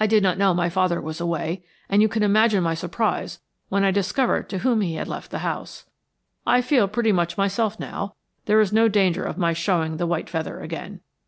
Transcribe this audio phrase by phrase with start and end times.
[0.00, 3.38] I did not know my father was away, and you can imagine my surprise
[3.68, 5.84] when I discovered to whom he had left the house.
[6.44, 10.28] I feel pretty much myself now; there is no danger of my showing the white
[10.28, 10.98] feather again.